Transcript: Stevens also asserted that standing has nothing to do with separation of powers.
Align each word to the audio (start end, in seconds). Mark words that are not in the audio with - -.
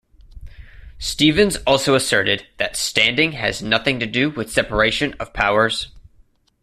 Stevens 0.97 1.57
also 1.57 1.93
asserted 1.93 2.47
that 2.57 2.75
standing 2.75 3.33
has 3.33 3.61
nothing 3.61 3.99
to 3.99 4.07
do 4.07 4.31
with 4.31 4.51
separation 4.51 5.13
of 5.19 5.31
powers. 5.31 5.89